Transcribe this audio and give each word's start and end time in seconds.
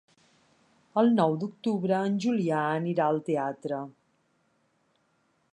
El 1.01 1.11
nou 1.17 1.35
d'octubre 1.43 1.99
en 2.07 2.17
Julià 2.25 2.65
anirà 2.79 3.13
al 3.13 3.23
teatre. 3.31 3.85